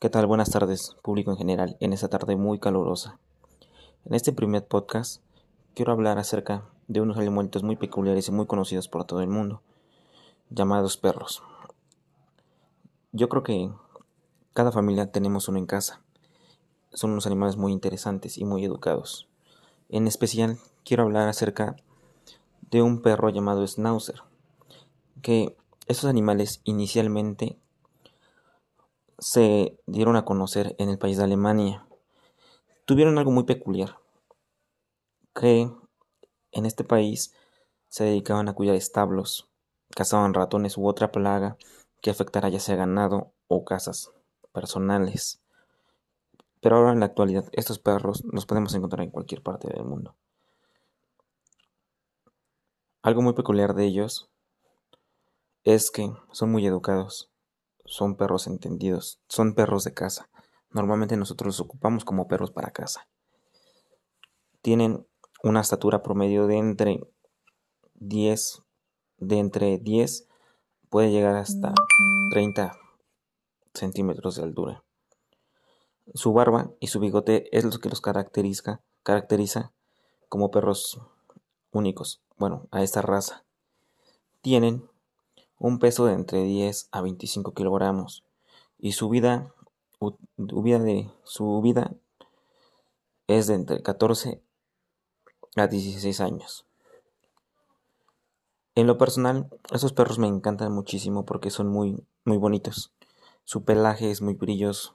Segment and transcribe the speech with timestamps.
[0.00, 0.26] ¿Qué tal?
[0.26, 3.18] Buenas tardes, público en general, en esta tarde muy calurosa.
[4.06, 5.20] En este primer podcast
[5.74, 9.60] quiero hablar acerca de unos alimentos muy peculiares y muy conocidos por todo el mundo,
[10.48, 11.42] llamados perros.
[13.12, 13.70] Yo creo que
[14.54, 16.00] cada familia tenemos uno en casa.
[16.94, 19.28] Son unos animales muy interesantes y muy educados.
[19.90, 21.76] En especial quiero hablar acerca
[22.70, 24.22] de un perro llamado Schnauzer,
[25.20, 25.54] que
[25.88, 27.58] esos animales inicialmente
[29.20, 31.86] se dieron a conocer en el país de Alemania.
[32.86, 33.98] Tuvieron algo muy peculiar,
[35.34, 35.70] que
[36.52, 37.34] en este país
[37.88, 39.48] se dedicaban a cuidar establos,
[39.94, 41.56] cazaban ratones u otra plaga
[42.00, 44.10] que afectara ya sea ganado o casas
[44.52, 45.42] personales.
[46.62, 50.16] Pero ahora en la actualidad estos perros los podemos encontrar en cualquier parte del mundo.
[53.02, 54.30] Algo muy peculiar de ellos
[55.64, 57.29] es que son muy educados
[57.90, 60.30] son perros entendidos, son perros de casa.
[60.70, 63.08] Normalmente nosotros los ocupamos como perros para casa.
[64.62, 65.06] Tienen
[65.42, 67.00] una estatura promedio de entre
[67.94, 68.62] 10,
[69.18, 70.28] de entre 10
[70.88, 71.74] puede llegar hasta
[72.32, 72.72] 30
[73.74, 74.84] centímetros de altura.
[76.14, 79.72] Su barba y su bigote es lo que los caracteriza, caracteriza
[80.28, 81.00] como perros
[81.72, 82.22] únicos.
[82.36, 83.44] Bueno, a esta raza.
[84.42, 84.89] Tienen
[85.60, 88.24] un peso de entre 10 a 25 kilogramos
[88.78, 89.52] y su vida,
[90.38, 91.92] de, su vida
[93.26, 94.42] es de entre 14
[95.56, 96.66] a 16 años.
[98.74, 102.94] En lo personal, esos perros me encantan muchísimo porque son muy, muy bonitos.
[103.44, 104.94] Su pelaje es muy brilloso.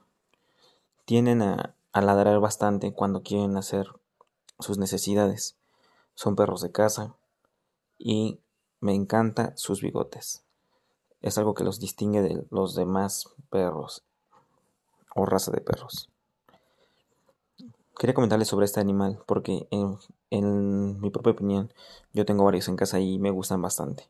[1.05, 3.87] Tienen a, a ladrar bastante cuando quieren hacer
[4.57, 5.57] sus necesidades.
[6.15, 7.15] Son perros de casa
[7.99, 8.39] y
[8.79, 10.44] me encantan sus bigotes
[11.25, 14.03] es algo que los distingue de los demás perros
[15.15, 16.09] o raza de perros.
[17.97, 19.97] Quería comentarles sobre este animal porque en,
[20.29, 21.73] en, mi propia opinión
[22.13, 24.07] yo tengo varios en casa y me gustan bastante.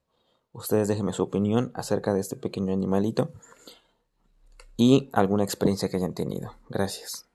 [0.52, 3.30] Ustedes déjenme su opinión acerca de este pequeño animalito
[4.76, 6.54] y alguna experiencia que hayan tenido.
[6.68, 7.26] Gracias.